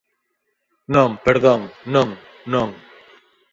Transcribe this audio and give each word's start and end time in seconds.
Non, 0.95 1.09
perdón, 1.27 1.61
non, 1.95 2.07
non. 2.53 2.69